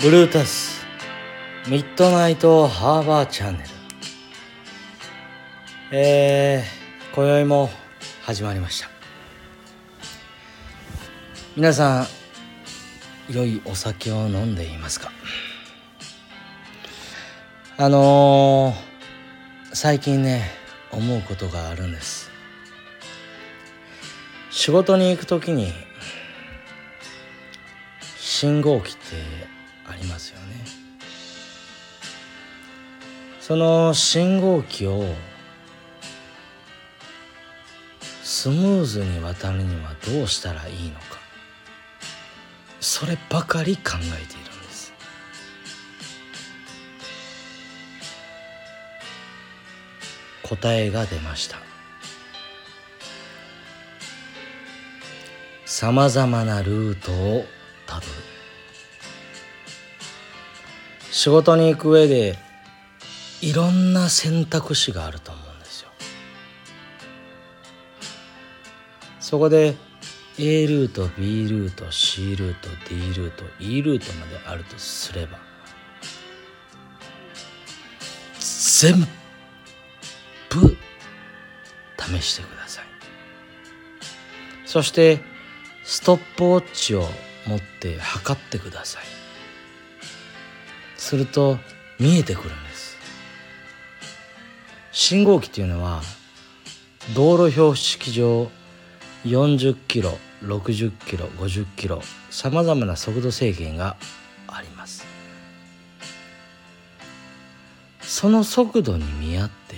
[0.00, 0.86] ブルータス
[1.66, 3.68] ミッドナイトハーバーチャンネル。
[5.90, 7.68] えー、今宵も
[8.22, 8.88] 始まりました。
[11.56, 12.06] 皆さん
[13.28, 15.10] 良いお酒を飲んでいますか？
[17.76, 20.48] あのー、最近ね
[20.92, 22.30] 思うことがあるんです。
[24.50, 25.72] 仕事に行く時に
[28.16, 29.57] 信号機って
[29.90, 30.64] ありますよね。
[33.40, 35.14] その信号機を
[38.22, 41.18] スムーズに渡るにはどうしたらいいのか。
[42.80, 44.92] そればかり考えているんです。
[50.42, 51.56] 答えが出ました。
[55.64, 57.46] さまざまなルートを
[57.86, 58.27] たどる。
[61.18, 62.38] 仕事に行く上で
[63.40, 65.88] いろんな選択肢があると思うんですよ。
[69.18, 69.74] そこで
[70.38, 75.40] A ルート B ルート C ルート D ルート E ルートまであるとすれば
[78.38, 80.76] 全部
[81.98, 82.84] 試してください。
[84.66, 85.18] そして
[85.82, 87.02] ストップウォッチを
[87.48, 89.17] 持って測ってください。
[91.08, 91.56] すると
[91.98, 92.98] 見えてくるんです。
[94.92, 96.02] 信号機っていうのは
[97.14, 98.50] 道路標識上
[99.24, 103.96] 40キロ60キロ50キロさまざまな速度制限が
[104.48, 105.06] あります。
[108.02, 109.76] その速度に見合って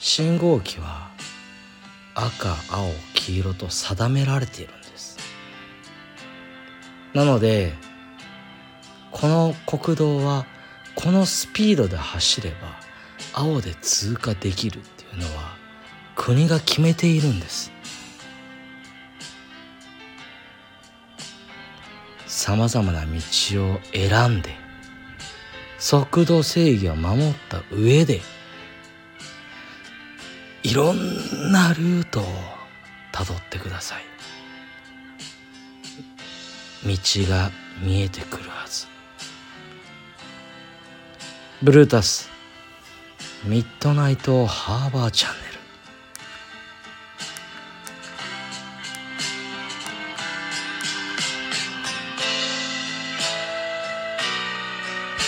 [0.00, 1.08] 信号機は
[2.16, 5.18] 赤青黄色と定められているんです。
[7.14, 7.74] なので
[9.10, 10.46] この国道は
[10.94, 12.56] このスピードで走れば
[13.32, 15.56] 青で通過できるっていうのは
[16.14, 17.72] 国が決めているんです。
[22.26, 23.10] さまざまな道
[23.72, 24.50] を選んで
[25.78, 28.20] 速度制御を守った上で
[30.62, 32.24] いろんなルートを
[33.12, 34.04] たどってください。
[36.86, 36.96] 道
[37.28, 37.50] が
[37.82, 38.95] 見えてくるはず。
[41.66, 42.30] ブルータス。
[43.44, 45.55] ミッドナイトハーバーチャンネル。